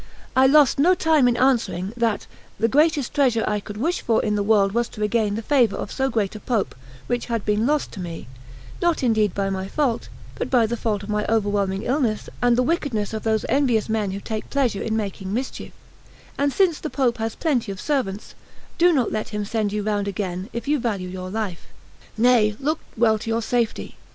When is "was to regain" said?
4.71-5.35